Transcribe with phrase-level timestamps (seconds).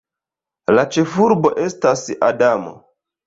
[0.77, 2.73] La ĉefurbo estas Adamo.